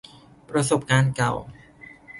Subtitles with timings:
[0.49, 1.33] ประสบการณ์เก่า